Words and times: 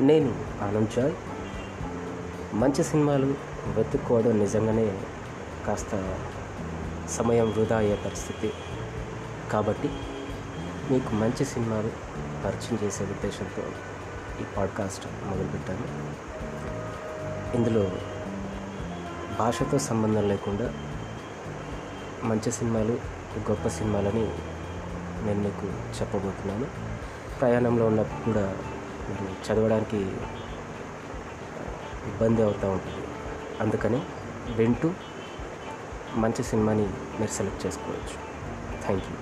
నేను 0.00 0.44
ఆనంద్ 0.62 0.90
జాయ్. 0.90 1.12
మంచి 2.54 2.84
సినిమాలు 2.84 3.34
వెతుక్కోవడం 3.66 4.38
నిజంగానే 4.38 5.00
కాస్త 5.66 6.18
సమయం 7.10 7.50
వృధా 7.50 7.76
అయ్యే 7.76 7.98
పరిస్థితి. 8.04 8.52
కాబట్టి 9.52 9.90
మీకు 10.90 11.14
మంచి 11.14 11.44
సినిమాలు 11.44 11.90
పరిచయం 12.44 12.78
చేసే 12.84 13.04
ఉద్దేశంతో 13.04 13.62
ఈ 14.40 14.44
పాడ్కాస్ట్ 14.56 15.06
మొదలుపెట్టాను. 15.24 15.86
ఇందులో 17.56 17.90
భాషతో 19.38 19.78
సంబంధం 19.78 20.28
లేకుండా 20.28 20.72
మంచి 22.22 22.52
సినిమాలు 22.52 22.98
గొప్ప 23.50 23.68
సినిమాలని 23.68 24.30
నేను 25.26 25.40
మీకు 25.40 25.66
చెప్పబోతున్నాను. 26.00 26.66
ప్రయాణంలో 27.40 27.86
ఉన్నప్పుడు 27.86 28.32
కూడా 28.32 28.56
మరి 29.10 29.34
చదవడానికి 29.46 30.00
ఇబ్బంది 32.10 32.42
అవుతూ 32.42 32.70
ఉంటుంది. 32.70 33.06
అందుకని 33.60 34.00
వింటూ 34.52 34.90
మంచి 36.14 36.44
సినిమాని 36.44 36.86
మీరు 37.20 37.30
సెలెక్ట్ 37.30 37.66
చేసుకోవచ్చు. 37.66 38.16
Thank 38.84 39.06
you 39.10 39.16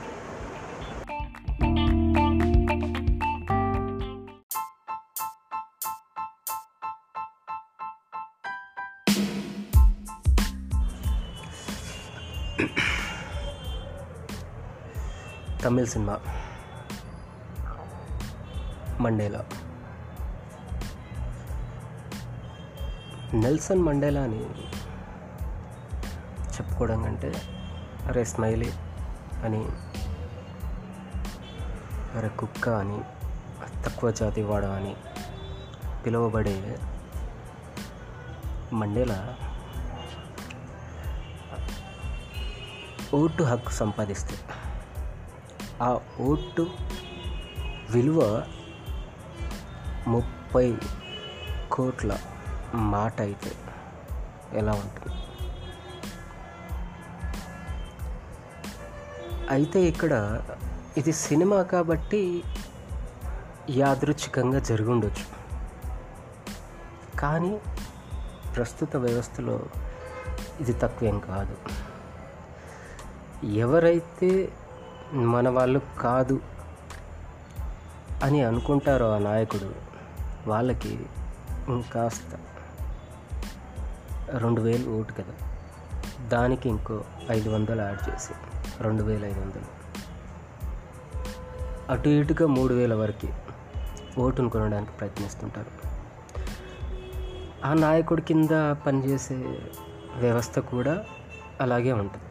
Tamil 15.64 15.86
cinema. 15.86 16.16
Mandela. 19.00 19.44
Nelson 23.34 23.82
Mandela 23.82 24.22
అని 24.22 24.40
చెప్పుకోవడం 26.56 27.02
కంటే 27.02 27.30
అరే 28.08 28.24
స్మైలీ 28.24 28.70
అని 29.44 29.62
అరే 32.18 32.28
కుక్క 32.28 32.68
అని 32.68 32.98
తక్కువ 33.84 34.10
జాతి 34.10 34.42
వాడ 34.42 34.64
అని 34.64 34.96
పిలువబడే 36.06 36.78
మండేలా 38.72 39.36
ఓటు 43.16 43.42
హక్కు 43.42 43.72
సంపాదిస్తే 43.72 44.36
ఆ 45.82 46.00
ఓటు 46.20 46.70
విలువ 47.90 48.46
ముప్పై 50.06 50.74
కోట్ల 51.72 52.12
మాట 52.74 53.20
అయితే 53.20 53.52
ఎలా 54.52 54.72
ఉంటుంది? 54.72 55.16
అయితే 59.50 59.82
ఇక్కడ 59.82 60.42
ఇది 60.96 61.12
సినిమా 61.12 61.62
కాబట్టి 61.62 62.44
యాదృచ్ఛికంగా 63.70 64.58
జరుగుండొచ్చు 64.58 65.44
కానీ 67.16 67.60
ప్రస్తుత 68.56 68.96
వ్యవస్థలో 68.96 69.60
ఇది 70.60 70.72
తక్కువేం 70.72 71.20
కాదు. 71.20 71.56
ఎవరైతే 73.46 74.52
మన 75.12 75.48
వాళ్ళు 75.48 75.80
కాదు 76.00 76.40
అని 78.22 78.42
అనుకుంటారో 78.42 79.14
ఆ 79.14 79.18
నాయకుడు 79.18 79.74
వాళ్ళకి 80.48 81.06
ఇంకాస్త 81.68 82.53
రెండు 84.30 84.60
వేలు 84.60 84.90
ఓటు 84.90 85.12
కదా. 85.12 85.50
దానికి 86.28 86.68
ఇంకో 86.68 87.04
ఐదు 87.30 87.50
వందలు 87.50 87.82
యాడ్ 87.82 88.10
చేసి 88.10 88.32
రెండు 88.82 89.02
వేల 89.02 89.24
ఐదు 89.24 89.40
వందలు. 89.40 89.84
అటు 91.92 92.08
ఇటుగా 92.08 92.46
మూడు 92.46 92.74
వేల 92.74 92.94
వరకు 92.94 93.28
ఓటును 94.20 94.50
కొనడానికి 94.50 94.92
ప్రయత్నిస్తుంటారు. 94.92 95.94
ఆ 97.66 97.72
నాయకుడి 97.72 98.22
కింద 98.22 98.72
పనిచేసే 98.72 99.34
వ్యవస్థ 100.16 100.58
కూడా 100.58 101.04
అలాగే 101.60 101.92
ఉంటుంది. 101.92 102.24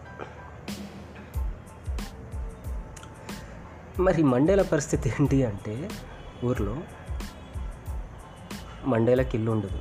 మరి 4.02 4.24
మండేల 4.24 4.62
పరిస్థితి 4.62 5.09
ఏంటి 5.09 5.46
అంటే 5.46 5.90
ఊర్లో 6.44 6.78
మండేలకి 8.86 9.38
ఇల్లు 9.38 9.52
ఉండదు. 9.52 9.80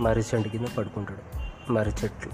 మర్రి 0.00 0.24
చెండు 0.34 0.48
కింద 0.48 0.66
పడుకుంటాడు. 0.78 1.37
మర్రి 1.72 1.92
చెట్లు. 2.04 2.32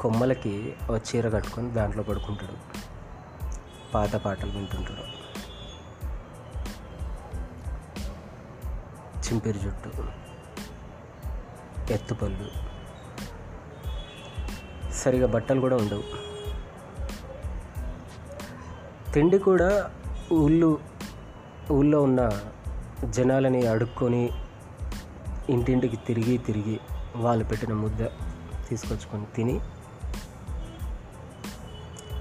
కొమ్మలకి 0.00 0.76
ఒక 0.90 1.00
చీర 1.00 1.28
కట్టుకొని 1.28 1.70
దాంట్లో 1.70 2.02
పడుకుంటాడు. 2.02 2.84
పాత 3.92 4.16
పాటలు 4.16 4.50
వింటుంటాడు. 4.50 5.24
చింపిరి 9.18 9.58
జుట్టు 9.58 9.90
ఎత్తుపళ్ళు. 11.92 12.50
సరిగా 14.92 15.26
బట్టలు 15.26 15.60
కూడా 15.60 15.76
ఉండవు. 15.76 16.24
తిండి 19.12 19.38
కూడా 19.38 19.90
ఊళ్ళు 20.32 20.78
ఊళ్ళో 21.72 22.02
ఉన్న 22.02 22.30
జనాలని 23.04 23.66
అడుక్కొని 23.66 24.30
ఇంటింటికి 25.48 25.96
తిరిగి 25.96 26.38
తిరిగి 26.38 26.80
వాళ్ళు 27.16 27.44
పెట్టిన 27.44 27.72
ముద్ద. 27.72 28.02
తీసుకొచ్చుకొని 28.68 29.26
తిని 29.26 29.60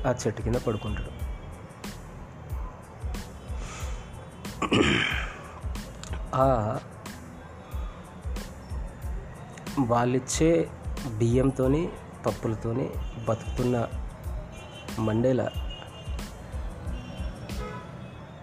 ఆ 0.08 0.16
చెట్టు 0.28 0.42
కింద 0.42 0.56
పడుకుంటాడు. 0.56 1.24
ఆ 6.36 6.80
వాళ్ళిచ్చే 9.80 10.70
బియ్యంతోని 11.18 11.90
పప్పులతోని 12.26 12.90
బతుకుతున్న 13.30 13.88
మండేల 15.00 15.50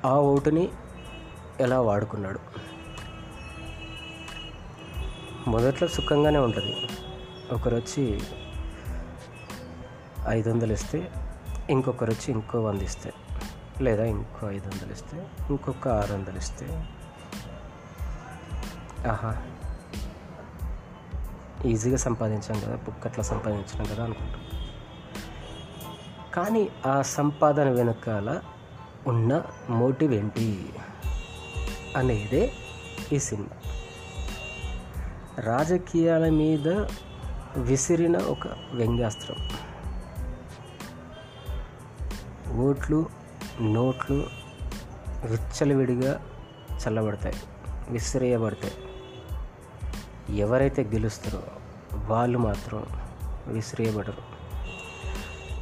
ఆ 0.04 0.14
ఓటుని 0.14 0.68
ఎలా 1.60 1.80
వాడుకున్నాడు? 1.80 2.40
మొదట్లో 5.50 5.88
సుఖంగానే 5.88 6.38
ఉంటుంది. 6.38 6.76
ఒకరు 7.50 7.76
వచ్చి 7.76 8.04
ఐదు 10.28 10.50
వందలు 10.50 10.72
ఇస్తే 10.72 10.98
ఇంకొకరు 11.70 12.10
వచ్చి 12.10 12.32
ఇంకో 12.32 12.60
వంద 12.60 12.82
ఇస్తే 12.82 13.10
లేదా 13.80 14.04
ఇంకో 14.04 14.50
ఐదు 14.50 14.68
వందలు 14.68 14.92
ఇస్తే 14.92 15.16
ఇంకొక 15.50 15.88
ఆరు 15.88 16.12
వందలు 16.14 16.38
ఇస్తే 16.38 16.66
ఆహా. 19.08 19.32
ఈజీగా 21.64 21.96
సంపాదించాం 21.96 22.60
కదా 22.60 22.76
పుక్కట్లా 22.76 23.24
సంపాదించాం 23.24 23.84
కదా 23.84 24.04
అనుకుంటాం 24.04 24.44
కానీ 26.34 26.68
ఆ 26.86 27.02
సంపాదన 27.02 27.68
వెనకాల 27.70 28.28
ఉన్న 29.06 29.32
మోటివ్ 29.70 30.14
ఏంటి 30.14 30.46
అనేదే 31.96 32.42
ఈ 33.12 33.18
సినిమా. 33.18 33.56
రాజకీయాల 35.42 36.28
మీద 36.28 36.68
విసిరిన 37.56 38.16
ఒక 38.16 38.46
వ్యంగ్యాస్త్రం. 38.72 39.36
ఓట్లు 42.58 43.06
నోట్లు 43.60 44.26
విచ్చలవిడిగా 45.24 46.20
చల్లబడతాయి 46.70 47.34
విసిరేయబడతాయి. 47.90 48.74
ఎవరైతే 50.38 50.82
గెలుస్తారో 50.82 51.42
వాళ్ళు 52.06 52.38
మాత్రం 52.38 52.86
విసిరేయబడరు. 53.46 54.22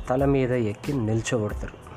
తల 0.08 0.24
మీద 0.24 0.52
ఎక్కి 0.52 0.92
నిల్చోబడతారు. 0.92 1.88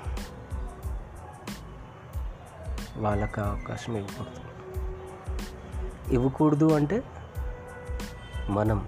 వాళ్ళకి 2.97 3.41
అవకాశం 3.41 3.97
ఇవ్వకూడదు. 3.97 4.41
ఇవ్వకూడదు 6.13 6.75
అంటే 6.75 7.03
మనం 8.49 8.87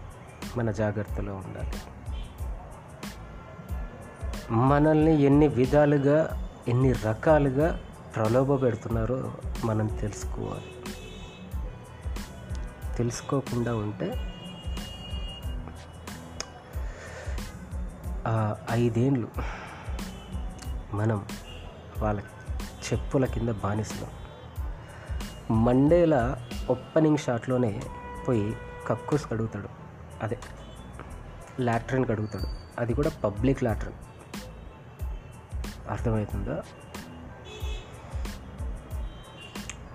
మన 0.57 0.71
జాగ్రత్తలో 0.71 1.35
ఉండాలి. 1.35 1.71
మనల్ని 4.49 5.21
ఎన్ని 5.21 5.47
విధాలుగా 5.47 6.49
ఎన్ని 6.67 6.91
రకాలుగా 6.91 7.79
ప్రలోభ 8.15 8.61
పెడుతున్నారో 8.61 9.33
మనం 9.65 9.87
తెలుసుకోవాలి. 9.87 10.75
తెలుసుకోకుండా 12.97 13.75
ఉంటే 13.75 14.33
ఆ 18.27 18.55
ఐదేండ్లు 18.71 19.27
మనం 20.93 21.25
వాళ్ళ 21.99 22.21
చెప్పుల 22.93 23.25
కింద 23.25 23.49
బానిస్తాం 23.49 24.09
మండేలా 25.63 26.47
ఓపెనింగ్ 26.69 27.17
షాట్లోనే 27.17 27.81
పోయి 28.27 28.57
కక్కుస్ 28.87 29.29
కడుగుతాడు. 29.29 29.82
అదే. 30.23 30.39
లాట్రిన్ 31.59 32.05
కడుగుతాడు. 32.05 32.47
అది 32.81 32.93
కూడా 32.93 33.09
పబ్లిక్ 33.09 33.63
లాట్రిన్. 33.63 33.95
అర్థమవుతుందా? 35.89 36.63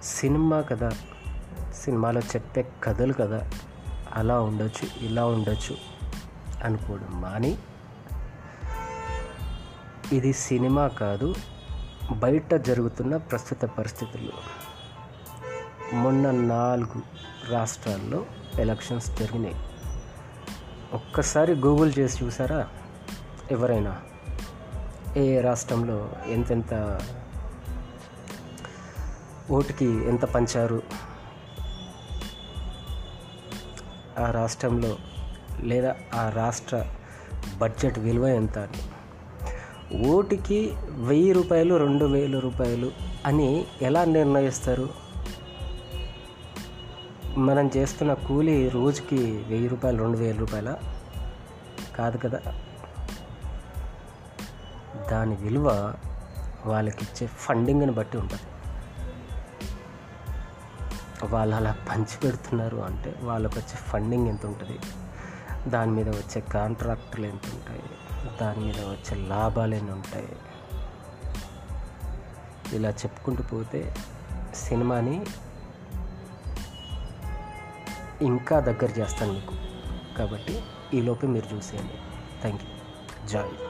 సినిమా 0.03 0.61
కదా. 0.61 0.91
సినిమాలో 1.73 2.21
చెప్పే 2.21 2.73
కథలు 2.85 3.13
కదా. 3.13 3.51
అలా 4.15 4.41
ఉండొచ్చు 4.41 5.05
ఇలా 5.05 5.27
ఉండొచ్చు 5.27 5.77
అనుకోవడం 6.65 7.21
మాని 7.21 7.59
ఇది 10.13 10.33
సినిమా 10.33 10.89
కాదు 10.89 11.35
బయట 12.13 12.55
జరుగుతున్న 12.55 13.17
ప్రస్తుత 13.17 13.65
పరిస్థితులు 13.65 14.33
మొన్న 15.95 16.31
నాలుగు 16.31 17.03
రాష్ట్రాల్లో 17.51 18.27
ఎలక్షన్స్ 18.59 19.19
జరిగినాయి. 19.19 19.55
ఒక్కసారి 20.93 21.53
గూగుల్ 21.53 21.93
చేసి 21.99 22.25
చూసారా? 22.25 22.69
ఎవరైనా? 23.51 24.03
ఏ 25.17 25.41
రాష్ట్రంలో 25.41 26.13
ఎంతెంత 26.27 27.01
ఓటుకి 29.51 29.85
ఎంత 29.85 30.25
పంచారు? 30.25 30.83
ఆ 34.19 34.31
రాష్ట్రంలో 34.31 34.97
లేదా 35.61 35.97
ఆ 36.15 36.29
రాష్ట్ర 36.29 36.85
బడ్జెట్ 37.59 37.99
విలువ 37.99 38.27
ఎంత 38.27 38.59
అని. 38.59 38.79
ఓటుకి 40.09 40.75
వెయ్యి 40.89 41.33
రూపాయలు 41.33 41.75
రెండు 41.75 42.05
వేల 42.05 42.39
రూపాయలు 42.39 42.93
అని 43.27 43.67
ఎలా 43.83 44.05
నిర్ణయిస్తారు? 44.05 45.08
మనం 47.39 47.71
చేస్తున్న 47.77 48.15
కూలి 48.15 48.69
రోజుకి 48.69 49.45
వెయ్యి 49.49 49.69
రూపాయలు 49.69 49.99
రెండు 49.99 50.17
వేల 50.17 50.39
రూపాయల? 50.39 50.77
కాదు 51.97 52.19
కదా. 52.19 52.41
దాని 55.11 55.37
విలువ 55.37 55.95
వాళ్ళకి 56.67 57.05
ఇచ్చే 57.05 57.27
ఫండింగ్ని 57.27 57.93
బట్టి 57.93 58.19
ఉంటుంది. 58.19 58.43
వాళ్ళు 61.25 61.57
అలా 61.57 61.77
పంచి 61.91 62.19
పెడుతున్నారు 62.25 62.77
అంటే 62.77 63.15
వాళ్ళకి 63.23 63.59
వచ్చే 63.59 63.77
ఫండింగ్ 63.77 64.29
ఎంత 64.29 64.47
ఉంటుంది 64.47 64.79
దాని 65.71 65.91
మీద 65.91 66.09
వచ్చే 66.09 66.41
కాంట్రాక్టులు 66.41 67.27
ఎంత 67.27 67.55
ఉంటాయి 67.55 67.83
దాని 68.41 68.65
మీద 68.65 68.81
వచ్చే 68.81 69.27
లాభాలు 69.29 69.75
ఎన్ని 69.75 69.93
ఉంటాయి 69.93 70.29
ఇలా 72.73 72.89
చెప్పుకుంటూ 72.89 73.43
పోతే 73.43 73.95
సినిమాని 74.55 75.27
ఇంకా 78.23 78.61
దగ్గర 78.61 78.91
చేస్తాను 78.91 79.33
మీకు. 79.33 79.55
కాబట్టి 80.19 80.61
ఈలోపే 80.95 81.27
మీరు 81.27 81.57
చూసేయండి. 81.57 81.93
Thank 82.41 82.63
you 82.63 82.69
Joy. 83.29 83.68